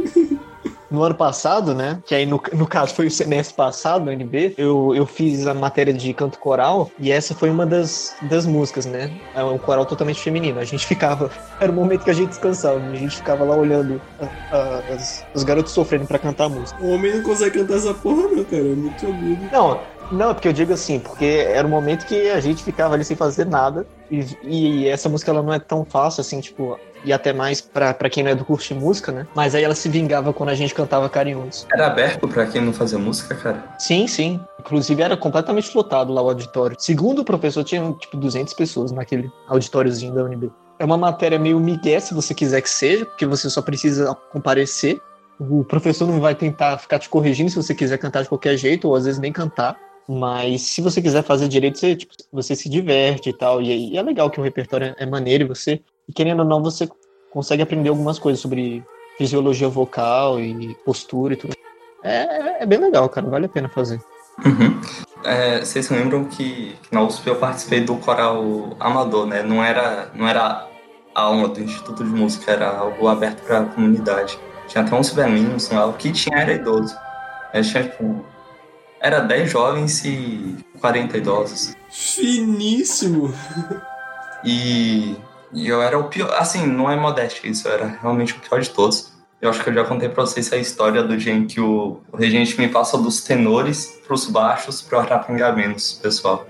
[0.94, 2.00] No ano passado, né?
[2.06, 5.54] Que aí no, no caso foi o semestre passado, no NB, eu, eu fiz a
[5.54, 9.12] matéria de canto coral e essa foi uma das, das músicas, né?
[9.36, 10.60] É um coral totalmente feminino.
[10.60, 11.32] A gente ficava.
[11.60, 15.26] Era o momento que a gente descansava, a gente ficava lá olhando a, a, as,
[15.34, 16.80] os garotos sofrendo para cantar a música.
[16.80, 18.62] O homem não consegue cantar essa porra, não, cara.
[18.62, 19.50] É muito agudo.
[19.52, 19.80] Não,
[20.12, 23.04] não, é porque eu digo assim, porque era o momento que a gente ficava ali
[23.04, 27.12] sem fazer nada E, e essa música ela não é tão fácil assim, tipo, e
[27.12, 29.26] até mais pra, pra quem não é do curso de música, né?
[29.34, 31.66] Mas aí ela se vingava quando a gente cantava carinhosos.
[31.74, 33.64] Era aberto pra quem não fazia música, cara?
[33.80, 34.40] Sim, sim.
[34.60, 36.76] Inclusive era completamente lotado lá o auditório.
[36.80, 40.52] Segundo o professor, tinha tipo 200 pessoas naquele auditóriozinho da UNB.
[40.78, 45.00] É uma matéria meio migué, se você quiser que seja, porque você só precisa comparecer.
[45.40, 48.88] O professor não vai tentar ficar te corrigindo se você quiser cantar de qualquer jeito,
[48.88, 49.76] ou às vezes nem cantar.
[50.08, 53.62] Mas se você quiser fazer direito, você, tipo, você se diverte e tal.
[53.62, 55.82] E, e é legal que o repertório é maneiro e você,
[56.14, 56.90] querendo ou não, você
[57.32, 58.84] consegue aprender algumas coisas sobre
[59.18, 61.54] fisiologia vocal e postura e tudo.
[62.04, 63.28] É, é bem legal, cara.
[63.30, 64.00] Vale a pena fazer.
[64.46, 64.82] Uhum.
[65.24, 69.42] É, vocês lembram que, que na USP eu participei do coral amador, né?
[69.42, 70.68] Não era, não era
[71.16, 74.38] a aula do Instituto de Música, era algo aberto para a comunidade.
[74.68, 76.96] Tinha até uns velhinhos lá, o que tinha era idoso.
[77.54, 78.26] É, tinha, tipo,
[79.04, 81.76] era 10 jovens e 40 idosos.
[81.92, 83.34] Finíssimo!
[84.44, 85.16] E,
[85.54, 88.60] e eu era o pior, assim, não é modéstia isso, eu era realmente o pior
[88.62, 89.12] de todos.
[89.42, 92.00] Eu acho que eu já contei pra vocês a história do dia em que o,
[92.12, 96.48] o regente me passa dos tenores pros baixos pra eu arrepengar menos, pessoal.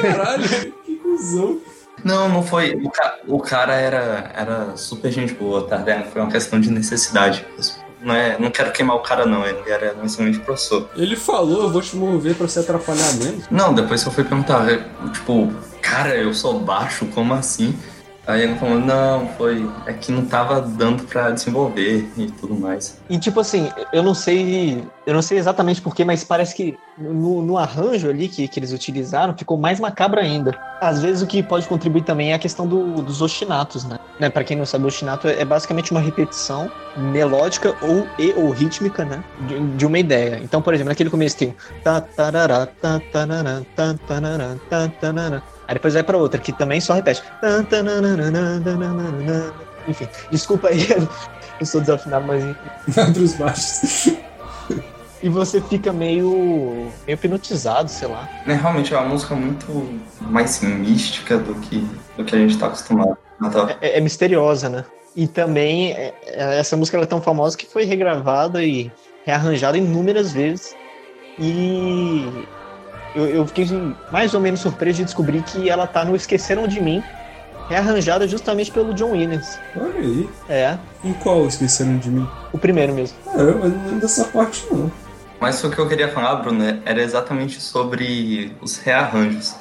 [0.00, 0.48] Caralho,
[0.84, 1.58] que cuzão.
[2.04, 2.74] Não, não foi.
[2.74, 6.04] O, ca- o cara era, era super gente boa, tá vendo?
[6.10, 7.44] Foi uma questão de necessidade.
[8.02, 9.46] Não, é, não quero queimar o cara, não.
[9.46, 10.88] Ele era excelente professor.
[10.96, 13.44] Ele falou, eu vou te mover pra se atrapalhar menos.
[13.50, 14.66] Não, depois que eu fui perguntar,
[15.12, 17.78] tipo, cara, eu sou baixo, como assim?
[18.26, 19.66] Aí ele falou, não, foi.
[19.86, 23.00] É que não tava dando pra desenvolver e tudo mais.
[23.10, 24.84] E tipo assim, eu não sei.
[25.04, 28.72] Eu não sei exatamente porquê, mas parece que no, no arranjo ali que, que eles
[28.72, 30.52] utilizaram ficou mais macabro ainda.
[30.80, 33.96] Às vezes o que pode contribuir também é a questão do- dos ostinatos, né?
[34.20, 34.30] né?
[34.30, 36.70] Para quem não sabe, o ostinato é basicamente uma repetição
[37.12, 39.22] melódica ou e ou rítmica, né?
[39.48, 40.40] De, de uma ideia.
[40.42, 41.54] Então, por exemplo, naquele começo tem.
[45.68, 47.22] Aí depois vai pra outra, que também só repete.
[49.88, 50.86] Enfim, desculpa aí,
[51.60, 52.44] eu sou desafinado, mas
[53.12, 54.12] Pros baixos.
[55.22, 58.28] e você fica meio, meio hipnotizado, sei lá.
[58.46, 62.66] É, realmente é uma música muito mais mística do que, do que a gente tá
[62.66, 63.16] acostumado.
[63.80, 64.84] É, é misteriosa, né?
[65.16, 68.90] E também é- é- essa música ela é tão famosa que foi regravada e
[69.26, 70.74] rearranjada inúmeras vezes.
[71.38, 72.46] E
[73.14, 73.66] eu, eu fiquei
[74.10, 77.02] mais ou menos surpreso de descobrir que ela tá no Esqueceram de Mim,
[77.68, 79.58] rearranjada justamente pelo John Williams.
[79.76, 80.28] Olha aí.
[80.48, 82.28] É, Em qual esqueceram de mim?
[82.52, 83.16] o primeiro mesmo.
[83.24, 84.90] Caramba, eu não lembro dessa parte não.
[85.40, 89.54] Mas o que eu queria falar, Bruno, era exatamente sobre os rearranjos.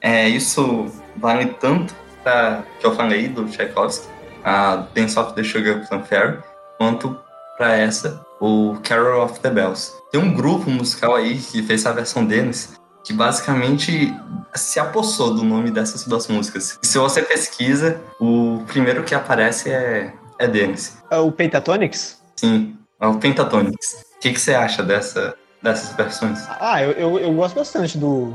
[0.00, 0.86] É, isso
[1.16, 4.06] vale tanto para que eu falei do Tchaikovsky,
[4.44, 6.38] a Dance of the Sugar Plum Fairy,
[6.78, 7.16] quanto
[7.56, 9.92] para essa, o Carol of the Bells.
[10.10, 14.14] Tem um grupo musical aí que fez a versão deles que basicamente
[14.54, 16.78] se apossou do nome dessas duas músicas.
[16.82, 20.98] E se você pesquisa, o primeiro que aparece é, é deles.
[21.10, 22.20] É O Pentatonix?
[22.36, 24.04] Sim, é o Pentatonix.
[24.16, 26.40] O que, que você acha dessa, dessas versões?
[26.60, 28.34] Ah, eu, eu, eu gosto bastante do,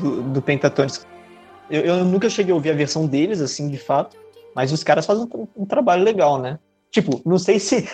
[0.00, 1.06] do, do Pentatonix.
[1.68, 4.16] Eu, eu nunca cheguei a ouvir a versão deles, assim, de fato,
[4.54, 6.58] mas os caras fazem um, um trabalho legal, né?
[6.90, 7.88] Tipo, não sei se.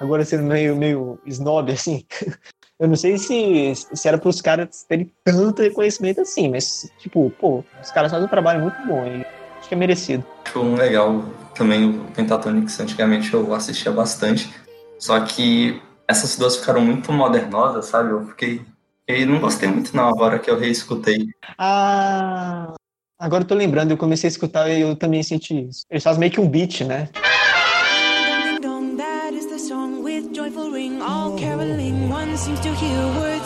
[0.00, 2.04] Agora sendo meio, meio snob, assim.
[2.84, 7.32] Eu não sei se, se era para os caras terem tanto reconhecimento assim, mas, tipo,
[7.40, 9.24] pô, os caras fazem um trabalho muito bom e
[9.58, 10.22] acho que é merecido.
[10.44, 14.52] Acho um legal também o Pentatonix, antigamente eu assistia bastante,
[14.98, 18.10] só que essas duas ficaram muito modernosas, sabe?
[18.10, 18.60] Eu fiquei.
[19.08, 21.28] E não gostei muito não, agora que eu reescutei.
[21.56, 22.74] Ah.
[23.18, 25.86] Agora eu tô lembrando, eu comecei a escutar e eu também senti isso.
[25.88, 27.08] Eles fazem meio que um beat, né?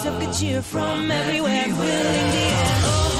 [0.08, 1.66] Of good cheer from everywhere.
[1.68, 1.74] Oh,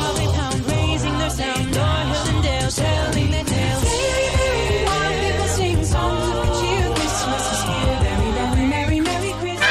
[0.01, 3.85] how they pound, raising their sound, o'er hills and dales, telling their tales.
[3.85, 5.39] Merry, merry.
[6.95, 9.69] Christmas very, very merry, merry Christmas.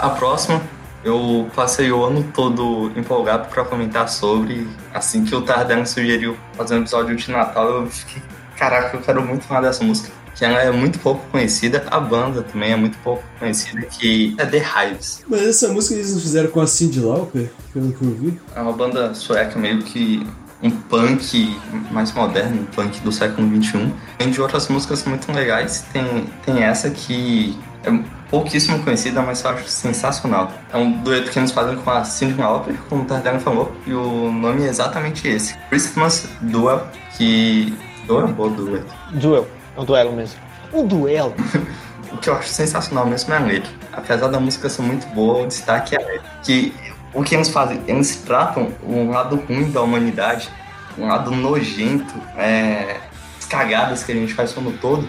[0.00, 0.62] A próxima,
[1.04, 4.66] eu passei o ano todo empolgado para comentar sobre.
[4.92, 8.22] Assim que o Tardan sugeriu fazer um episódio de Natal, eu fiquei,
[8.56, 10.10] caraca, eu quero muito falar dessa música.
[10.34, 14.46] Que ela é muito pouco conhecida, a banda também é muito pouco conhecida, que é
[14.46, 15.24] The Hives.
[15.26, 18.40] Mas essa música eles não fizeram com a Cyndi Lauper, pelo que eu vi.
[18.54, 20.24] É uma banda sueca meio que
[20.62, 21.56] um punk
[21.90, 23.92] mais moderno, um punk do século XXI.
[24.16, 25.84] Tem de outras músicas muito legais.
[25.92, 27.90] Tem, tem essa que é
[28.30, 30.52] pouquíssimo conhecida, mas eu acho sensacional.
[30.72, 33.92] É um dueto que eles fazem com a Cindy Lauper, como o Tardano falou, e
[33.92, 35.56] o nome é exatamente esse.
[35.68, 36.86] Christmas Duel,
[37.16, 38.94] que Duel ou dueto?
[39.12, 39.46] Duel.
[39.76, 40.40] É um duelo mesmo.
[40.72, 41.34] Um duelo.
[42.10, 43.70] O que eu acho sensacional mesmo é a letra.
[43.92, 46.30] Apesar da música ser muito boa, o destaque é a letra.
[46.42, 46.72] Que
[47.12, 47.82] o que eles fazem?
[47.86, 50.48] Eles tratam um lado ruim da humanidade,
[50.96, 52.96] um lado nojento, é,
[53.38, 55.08] as cagadas que a gente faz como todo,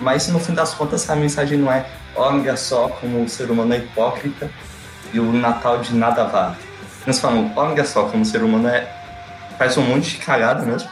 [0.00, 3.74] mas no fim das contas a mensagem não é olha só como o ser humano
[3.74, 4.50] é hipócrita
[5.12, 6.56] e o Natal de nada vale.
[7.06, 8.88] Eles falam, olha só como o ser humano é,
[9.58, 10.88] faz um monte de cagada mesmo,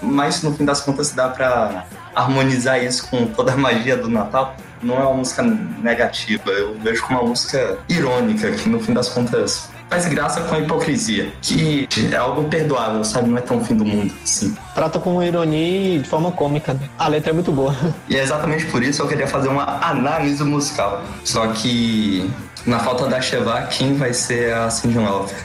[0.00, 1.84] mas no fim das contas dá pra
[2.14, 4.56] harmonizar isso com toda a magia do Natal.
[4.82, 9.08] Não é uma música negativa, eu vejo como uma música irônica, que no fim das
[9.08, 13.28] contas faz graça com a hipocrisia, que é algo perdoável, sabe?
[13.28, 14.56] Não é tão fim do mundo, assim.
[14.74, 16.78] Trata com ironia e de forma cômica.
[16.98, 17.74] A letra é muito boa.
[18.08, 21.02] E é exatamente por isso que eu queria fazer uma análise musical.
[21.24, 22.30] Só que,
[22.66, 25.36] na falta da Sheva, quem vai ser a Cindy Lauper?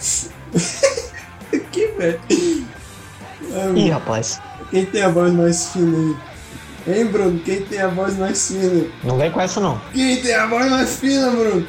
[1.71, 2.19] Que velho.
[3.75, 4.41] Ih, rapaz.
[4.71, 6.15] Quem tem a voz mais fina aí?
[6.95, 7.39] Hein, Bruno?
[7.39, 8.87] Quem tem a voz mais fina?
[9.03, 9.79] Não vem com essa, não.
[9.93, 11.67] Quem tem a voz mais fina, Bruno?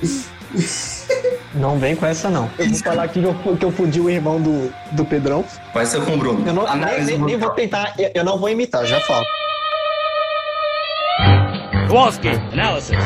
[1.55, 2.51] Não vem com essa, não.
[2.59, 5.45] Eu vou falar aqui que eu, que eu fudi o irmão do, do Pedrão.
[5.73, 6.47] Vai ser com o Bruno.
[6.47, 9.25] Eu não, nem, Análise nem- vou tentar, eu, eu não vou imitar, já falo.
[11.89, 12.97] Kowalski, analysis.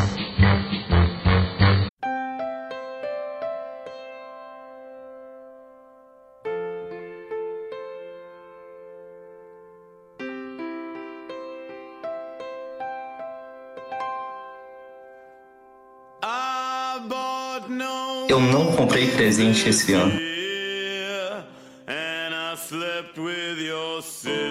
[18.38, 20.12] Eu não comprei presente esse ano.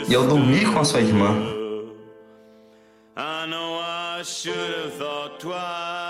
[0.10, 1.34] E eu dormi com a sua irmã.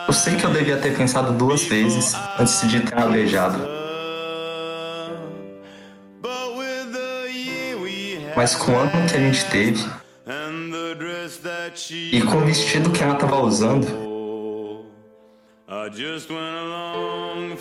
[0.07, 3.59] Eu sei que eu devia ter pensado duas vezes antes de ter alejado.
[8.35, 9.85] Mas com o ano que a gente teve
[12.11, 14.06] e com o vestido que ela tava usando,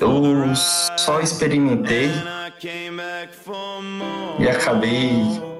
[0.00, 0.54] eu
[0.96, 2.08] só experimentei
[4.38, 5.10] e acabei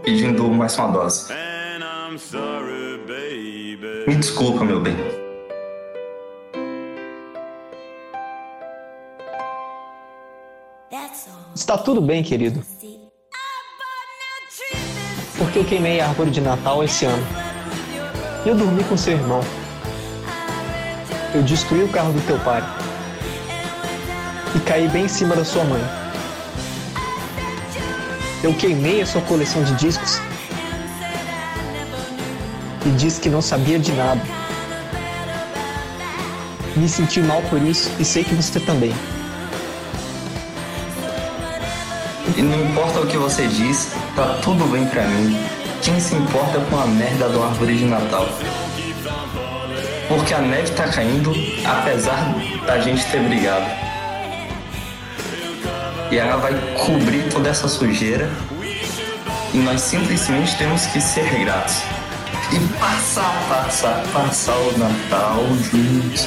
[0.05, 1.33] pedindo mais uma dose.
[4.07, 4.95] Me desculpa, meu bem.
[11.53, 12.63] Está tudo bem, querido.
[15.37, 17.27] Porque eu queimei a árvore de Natal esse ano.
[18.47, 19.41] Eu dormi com seu irmão.
[21.35, 22.63] Eu destruí o carro do teu pai.
[24.55, 25.83] E caí bem em cima da sua mãe.
[28.43, 30.21] Eu queimei a sua coleção de discos.
[32.85, 34.21] E disse que não sabia de nada.
[36.77, 38.95] Me senti mal por isso e sei que você também.
[42.37, 45.37] E não importa o que você diz, tá tudo bem pra mim.
[45.83, 48.29] Quem se importa com a merda da árvore de Natal?
[50.17, 51.31] Porque a neve tá caindo,
[51.65, 52.35] apesar
[52.67, 53.67] da gente ter brigado.
[56.11, 56.55] E ela vai
[56.87, 58.31] cobrir toda essa sujeira.
[59.53, 61.83] E nós simplesmente temos que ser gratos.
[62.53, 66.27] E passar, passar, passar o Natal juntos.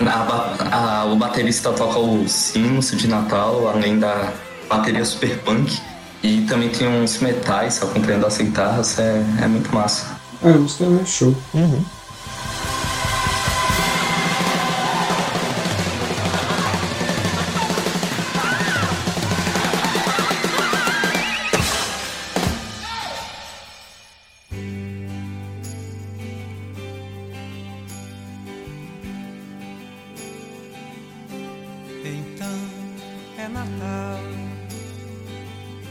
[0.00, 4.32] A a- o baterista toca os sinos de Natal, além da
[4.68, 5.78] bateria super punk.
[6.22, 10.19] E também tem uns metais acompanhando as guitarras, é, é muito massa.
[10.42, 11.36] Ah, a música é show.
[32.02, 32.48] Então
[33.38, 34.49] é Natal.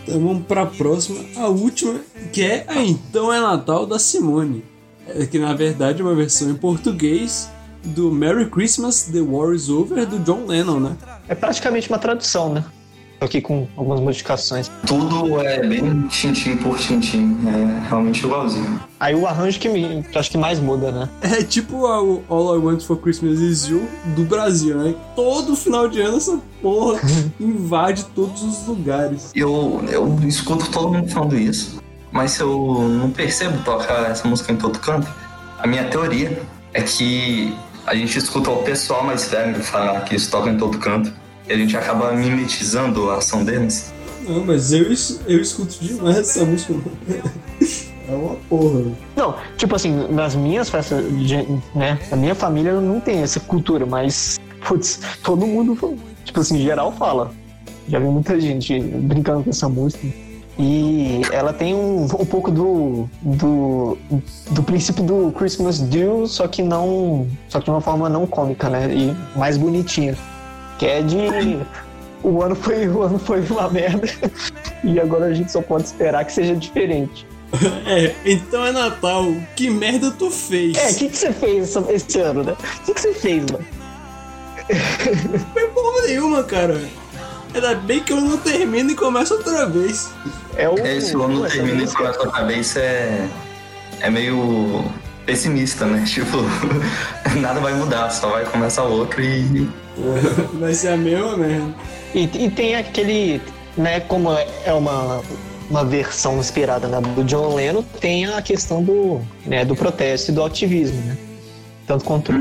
[0.09, 1.99] Então vamos pra próxima, a última,
[2.33, 4.65] que é a Então é Natal da Simone.
[5.07, 7.47] É que na verdade é uma versão em português
[7.83, 10.97] do Merry Christmas, The War is Over, do John Lennon, né?
[11.27, 12.65] É praticamente uma tradução, né?
[13.21, 14.71] Só que com algumas modificações.
[14.87, 18.79] Tudo é bem tintim por tintim, é realmente igualzinho.
[18.99, 21.09] Aí o arranjo que me, acho que mais muda, né?
[21.21, 24.95] É tipo a- o All I Want for Christmas Is You do Brasil, né?
[25.15, 26.99] Todo final de ano essa porra
[27.39, 29.31] invade todos os lugares.
[29.35, 34.55] Eu, eu escuto todo mundo falando isso, mas eu não percebo tocar essa música em
[34.55, 35.07] todo canto.
[35.59, 36.41] A minha teoria
[36.73, 37.53] é que
[37.85, 41.11] a gente escuta o pessoal mais velho falar que isso toca em todo canto
[41.49, 43.91] a gente acaba mimetizando a ação deles.
[44.27, 44.85] Não, mas eu,
[45.27, 46.73] eu escuto demais essa música.
[48.07, 48.91] É uma porra.
[49.15, 51.99] Não, tipo assim, nas minhas festas, de- né?
[52.09, 56.91] Na minha família não tem essa cultura, mas, putz, todo mundo, tipo assim, em geral
[56.91, 57.31] fala.
[57.87, 60.05] Já vi muita gente brincando com essa música.
[60.61, 63.97] E ela tem um, um pouco do, do,
[64.51, 67.25] do princípio do Christmas Do, só que não.
[67.47, 68.93] Só que de uma forma não cômica, né?
[68.93, 70.17] E mais bonitinha.
[70.79, 71.59] Que é de.
[72.23, 74.07] O ano foi, o ano foi uma merda.
[74.83, 77.27] E agora a gente só pode esperar que seja diferente.
[77.85, 79.25] É, então é Natal.
[79.55, 80.77] Que merda tu fez?
[80.77, 82.53] É, o que, que você fez esse ano, né?
[82.53, 83.65] O que, que você fez, mano?
[85.53, 86.79] Foi porra nenhuma, cara.
[87.53, 90.11] Ainda bem que eu não termino e começo outra vez.
[90.55, 90.77] É o.
[90.77, 93.27] Esse ano essa termina e começa outra vez é,
[94.01, 94.85] é meio
[95.25, 96.03] pessimista, né?
[96.07, 96.37] Tipo,
[97.39, 99.67] nada vai mudar, só vai começar outro e.
[100.59, 101.73] Vai ser a mesma merda.
[102.13, 103.41] E, e tem aquele,
[103.77, 104.29] né, como
[104.65, 105.21] é uma,
[105.69, 110.33] uma versão inspirada na do John Lennon, tem a questão do, né, do protesto e
[110.33, 111.17] do ativismo, né?
[111.85, 112.35] Tanto contra,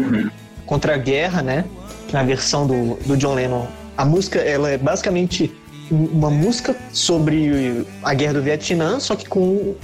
[0.66, 1.64] contra a guerra, né?
[2.12, 5.52] Na versão do, do John Lennon, a música, ela é basicamente
[5.90, 9.74] uma música sobre a guerra do Vietnã, só que com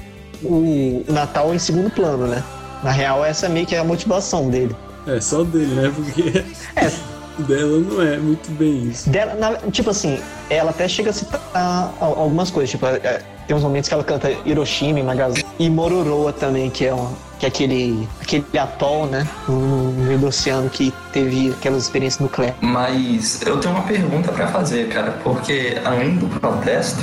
[0.42, 2.42] o Natal em segundo plano, né?
[2.82, 4.76] Na real, essa meio que é a motivação dele.
[5.06, 5.92] É, só dele, né?
[5.94, 6.44] Porque
[6.76, 7.13] É.
[7.42, 9.08] dela não é muito bem isso.
[9.10, 10.18] Dela, na- tipo assim,
[10.50, 14.04] ela até chega a citar al- algumas coisas, tipo, é, tem uns momentos que ela
[14.04, 17.08] canta Hiroshima e Nagasaki e Mororoa também, que é, um,
[17.38, 22.20] que é aquele, aquele atol, né, no no meio do oceano que teve aquelas experiências
[22.20, 22.56] nucleares.
[22.60, 27.02] Mas eu tenho uma pergunta pra fazer, cara, porque além do protesto,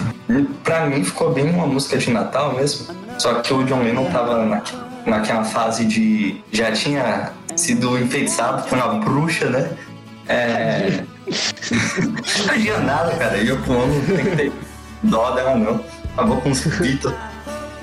[0.64, 2.88] pra mim ficou bem uma música de Natal mesmo.
[3.18, 4.62] Só que o John Lennon tava na,
[5.06, 6.42] naquela fase de.
[6.52, 9.70] já tinha sido enfeitiçado por uma bruxa, né?
[10.28, 11.04] É.
[12.00, 13.38] não tinha nada, cara.
[13.38, 14.52] E eu pulando, tem que ter
[15.04, 15.84] dó dela, não.
[16.14, 17.14] Acabou com os pitos.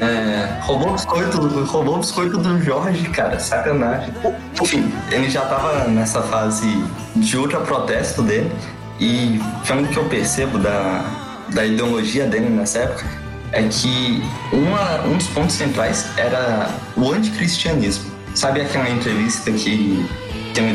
[0.01, 4.15] É, roubou o biscoito, roubou o biscoito do Jorge, cara, sacanagem.
[4.63, 6.85] Enfim, ele já tava nessa fase
[7.17, 8.53] de ultra protesto dele
[9.01, 11.05] e pelo que eu percebo da,
[11.53, 13.05] da ideologia dele nessa época
[13.53, 14.23] é que
[14.53, 18.11] uma, um dos pontos centrais era o anticristianismo.
[18.35, 20.07] Sabe aquela entrevista que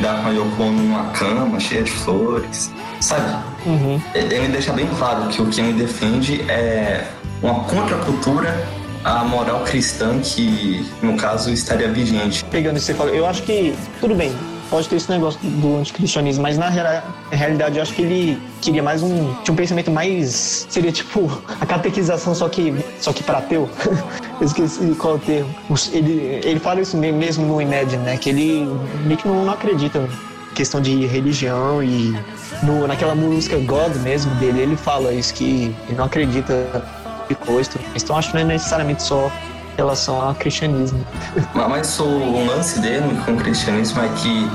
[0.01, 2.71] dá com a Yoko numa cama cheia de flores?
[2.99, 3.35] Sabe?
[3.65, 4.01] Uhum.
[4.13, 7.07] Ele deixa bem claro que o que ele defende é
[7.41, 8.65] uma contracultura
[9.03, 12.43] à moral cristã que, no caso, estaria vigente.
[12.45, 14.33] Pegando isso que você falou, eu acho que, tudo bem,
[14.73, 18.81] pode ter esse negócio do anticristianismo, mas na rea- realidade eu acho que ele queria
[18.81, 19.31] mais um.
[19.43, 20.65] Tinha um pensamento mais.
[20.67, 21.29] Seria tipo
[21.61, 23.69] a catequização, só que, só que para ateu.
[24.41, 25.49] eu esqueci qual é o termo.
[25.91, 28.17] Ele, ele fala isso me- mesmo no Imagine, né?
[28.17, 28.67] Que ele
[29.05, 30.09] meio que não, não acredita
[30.55, 32.17] questão de religião e
[32.63, 36.83] no, naquela música God mesmo dele, ele fala isso, que ele não acredita
[37.29, 37.69] em coisa.
[37.95, 39.31] Então acho que não é necessariamente só
[39.77, 41.05] relação ao cristianismo.
[41.53, 44.49] Mas- o lance dele com o cristianismo é que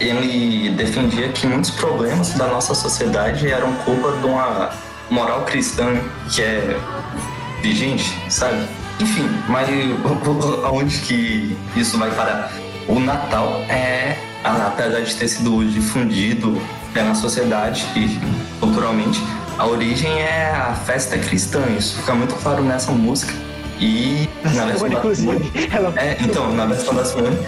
[0.00, 4.70] ele defendia que muitos problemas da nossa sociedade eram culpa de uma
[5.10, 5.84] moral cristã
[6.30, 6.76] que é
[7.62, 8.66] vigente, sabe?
[9.00, 9.68] Enfim, mas
[10.64, 12.52] aonde que isso vai parar?
[12.88, 16.60] O Natal é, apesar de ter sido difundido
[16.92, 18.20] pela sociedade e
[18.58, 19.22] culturalmente,
[19.58, 21.60] a origem é a festa cristã.
[21.78, 23.32] Isso fica muito claro nessa música.
[23.80, 27.38] E na versão da Inclusive, ela é, então, na versão da Simone.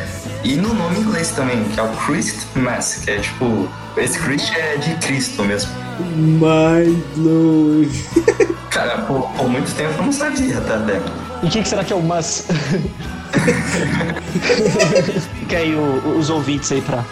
[0.42, 3.68] E no nome inglês também, que é o Christmas, que é tipo.
[3.96, 5.70] Esse Christ é de Cristo mesmo.
[6.16, 7.90] Mind blowing.
[8.70, 11.08] Cara, por, por muito tempo eu não sabia, tá, Deco?
[11.42, 12.46] E o que, que será que é o mas?
[15.38, 17.04] Fica aí o- os ouvintes aí pra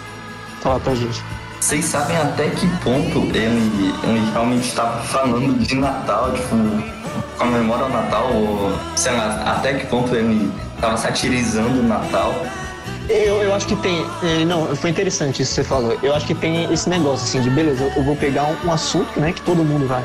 [0.61, 1.21] falar pra gente.
[1.59, 6.55] Vocês sabem até que ponto ele, ele realmente estava falando de Natal, tipo,
[7.37, 12.33] comemora o Natal, ou sei lá, até que ponto ele estava satirizando o Natal.
[13.09, 14.05] Eu, eu acho que tem.
[14.23, 15.97] eh, Não, foi interessante isso que você falou.
[16.01, 19.19] Eu acho que tem esse negócio assim de beleza, eu vou pegar um, um assunto
[19.19, 20.03] né, que todo mundo vai,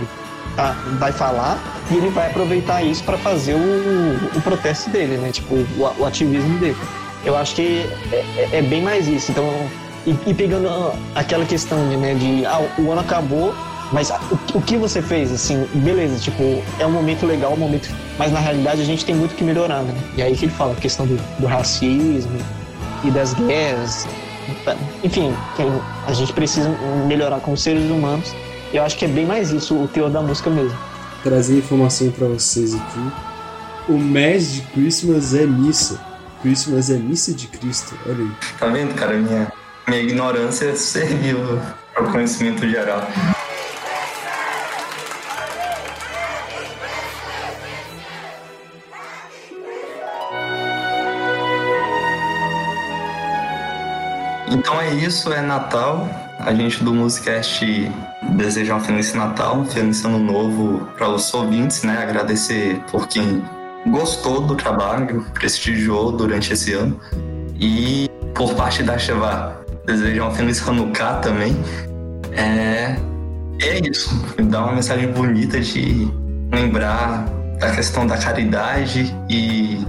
[0.56, 1.58] tá, vai falar
[1.90, 5.30] e ele vai aproveitar isso para fazer o, o protesto dele, né?
[5.30, 6.76] Tipo, o, o ativismo dele.
[7.24, 9.30] Eu acho que é, é- é bem mais isso.
[9.30, 9.44] Então,
[10.06, 10.68] e, e pegando
[11.14, 13.54] aquela questão de, né, de ah, o ano acabou,
[13.92, 17.88] mas o, o que você fez, assim, beleza, tipo, é um momento legal, um momento.
[18.18, 19.94] Mas na realidade a gente tem muito que melhorar, né?
[20.16, 22.38] E aí que ele fala a questão do, do racismo
[23.04, 24.06] e das guerras.
[25.02, 25.32] Enfim,
[26.06, 26.68] a gente precisa
[27.06, 28.34] melhorar como seres humanos.
[28.72, 30.76] Eu acho que é bem mais isso o teor da música mesmo.
[31.22, 33.12] Trazer informação pra vocês aqui.
[33.88, 35.98] O mês de Christmas é missa.
[36.42, 37.98] Christmas é missa de Cristo.
[38.06, 38.30] Olha aí.
[38.58, 39.14] Tá vendo, cara?
[39.14, 39.52] Minha,
[39.88, 41.38] minha ignorância serviu
[41.94, 43.02] para o conhecimento geral.
[54.68, 56.06] Então é isso, é Natal.
[56.38, 57.90] A gente do Musicast
[58.36, 62.02] desejar um Feliz Natal, um Feliz Ano Novo para os ouvintes, né?
[62.02, 63.42] Agradecer por quem
[63.86, 67.00] gostou do trabalho, prestigiou durante esse ano.
[67.58, 71.56] E por parte da Cheva, desejar um Feliz Hanukkah também.
[72.32, 72.94] É,
[73.62, 76.12] é isso, dar uma mensagem bonita de
[76.52, 77.24] lembrar
[77.58, 79.82] da questão da caridade e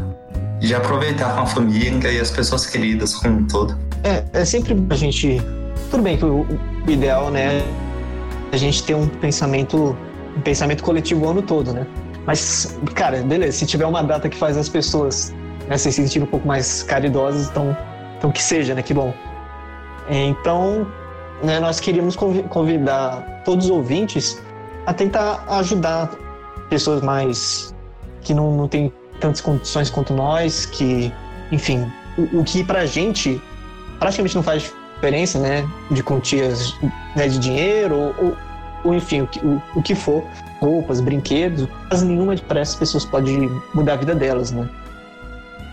[0.62, 3.89] de aproveitar com a família e as pessoas queridas como um todo.
[4.04, 5.42] É, é sempre a gente.
[5.90, 7.62] Tudo bem que o, o ideal, né?
[8.52, 9.96] A gente ter um pensamento,
[10.36, 11.86] um pensamento coletivo o ano todo, né?
[12.26, 15.34] Mas, cara, beleza, se tiver uma data que faz as pessoas
[15.68, 17.76] né, se sentirem um pouco mais caridosas, então,
[18.18, 18.82] então que seja, né?
[18.82, 19.14] Que bom.
[20.10, 20.88] Então,
[21.44, 24.42] né, nós queríamos convi- convidar todos os ouvintes
[24.86, 26.12] a tentar ajudar
[26.70, 27.74] pessoas mais
[28.22, 31.12] que não, não têm tantas condições quanto nós, que,
[31.52, 33.42] enfim, o, o que pra gente
[34.00, 36.76] praticamente não faz diferença, né, de quantias
[37.16, 38.38] né, de dinheiro ou,
[38.84, 40.24] ou, enfim, o que, o, o que for,
[40.60, 43.32] roupas, brinquedos, mas nenhuma para essas pessoas pode
[43.74, 44.68] mudar a vida delas, né.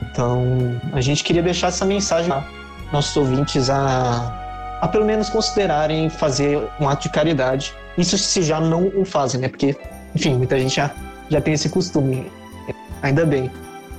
[0.02, 2.44] Então, a gente queria deixar essa mensagem para
[2.92, 7.74] nossos ouvintes a, a pelo menos considerarem fazer um ato de caridade.
[7.96, 9.48] Isso se já não o fazem, né?
[9.48, 9.76] Porque,
[10.14, 10.90] enfim, muita gente já,
[11.28, 12.30] já tem esse costume,
[13.02, 13.50] ainda bem.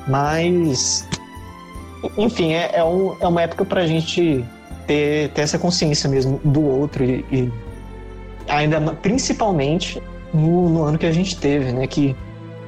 [0.08, 1.08] Mas,
[2.18, 4.44] enfim, é, é, um, é uma época pra gente
[4.86, 7.52] ter, ter essa consciência mesmo do outro e, e
[8.48, 10.02] ainda principalmente
[10.34, 11.88] no, no ano que a gente teve, né?
[11.88, 12.16] Que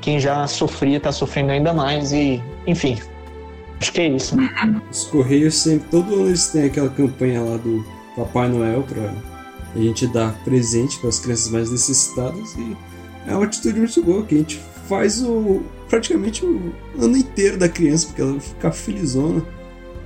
[0.01, 2.97] quem já sofria tá sofrendo ainda mais e, enfim,
[3.79, 4.35] acho que é isso.
[4.91, 9.13] Os Correios sempre, todo ano eles têm aquela campanha lá do Papai Noel pra
[9.75, 12.75] a gente dar presente para as crianças mais necessitadas e
[13.27, 17.67] é uma atitude muito boa que a gente faz o praticamente o ano inteiro da
[17.67, 19.43] criança porque ela vai ficar felizona.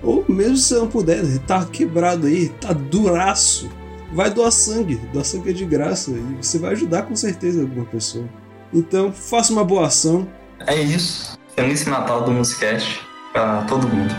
[0.02, 3.70] Ou mesmo se não puder, tá quebrado aí, tá duraço.
[4.12, 7.86] Vai doar sangue, doar sangue é de graça e você vai ajudar com certeza alguma
[7.86, 8.28] pessoa.
[8.74, 10.28] Então, faça uma boa ação
[10.66, 11.38] É isso.
[11.56, 13.00] Feliz Natal do Musicast
[13.32, 14.14] pra todo mundo.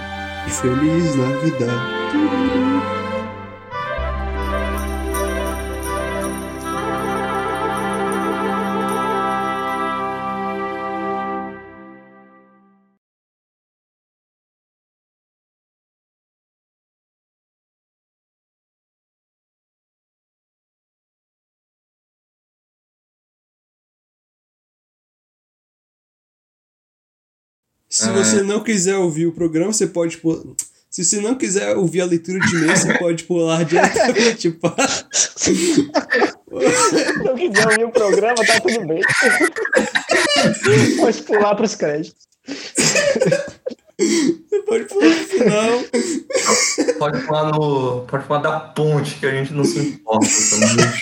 [0.48, 2.53] feliz Navidad.
[27.94, 28.12] Se É.
[28.12, 30.42] você não quiser ouvir o programa, você pode pular.
[30.90, 34.88] Se você não quiser ouvir a leitura de e-mail, você pode pular diretamente para.
[35.12, 35.88] Se
[37.24, 39.00] não quiser ouvir o programa, tá tudo bem.
[40.96, 42.26] Pode pular pros créditos.
[43.96, 45.84] Você pode pular no final.
[46.98, 48.00] Pode falar no.
[48.06, 50.92] Pode falar da ponte, que a gente não se importa também.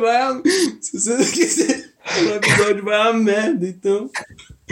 [0.00, 0.42] Vai.
[0.80, 1.90] Se você não quiser,
[2.22, 4.10] o episódio vai a merda, então.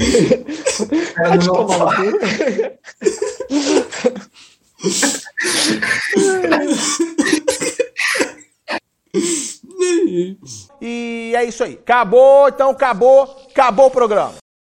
[10.80, 11.74] E é isso aí.
[11.74, 14.34] Acabou, então acabou, acabou o programa.